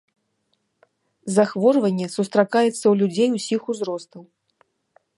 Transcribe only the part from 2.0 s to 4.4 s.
сустракаецца ў людзей усіх узростаў.